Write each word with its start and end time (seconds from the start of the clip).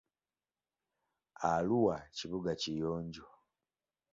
Arua 1.51 1.95
kibuga 2.15 2.51
kiyonjo. 2.61 3.25